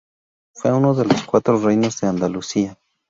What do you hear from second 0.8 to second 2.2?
de los cuatro reinos de